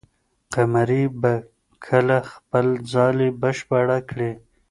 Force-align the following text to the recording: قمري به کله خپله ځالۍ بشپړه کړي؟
قمري 0.53 1.03
به 1.21 1.33
کله 1.85 2.17
خپله 2.31 2.71
ځالۍ 2.91 3.29
بشپړه 3.41 3.97
کړي؟ 4.09 4.31